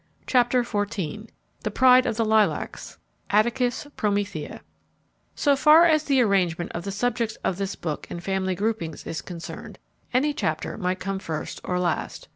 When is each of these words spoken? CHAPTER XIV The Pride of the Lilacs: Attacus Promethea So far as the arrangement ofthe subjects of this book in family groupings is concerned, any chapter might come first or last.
CHAPTER 0.25 0.63
XIV 0.63 1.29
The 1.61 1.69
Pride 1.69 2.07
of 2.07 2.17
the 2.17 2.25
Lilacs: 2.25 2.97
Attacus 3.29 3.85
Promethea 3.95 4.61
So 5.35 5.55
far 5.55 5.85
as 5.85 6.05
the 6.05 6.21
arrangement 6.23 6.71
ofthe 6.73 6.91
subjects 6.91 7.35
of 7.43 7.57
this 7.57 7.75
book 7.75 8.09
in 8.09 8.19
family 8.19 8.55
groupings 8.55 9.05
is 9.05 9.21
concerned, 9.21 9.77
any 10.11 10.33
chapter 10.33 10.75
might 10.75 10.99
come 10.99 11.19
first 11.19 11.61
or 11.63 11.79
last. 11.79 12.29